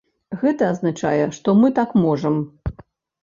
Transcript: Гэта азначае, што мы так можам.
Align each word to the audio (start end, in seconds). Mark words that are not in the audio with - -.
Гэта 0.43 0.69
азначае, 0.75 1.27
што 1.37 1.55
мы 1.59 1.71
так 1.79 1.93
можам. 2.05 2.39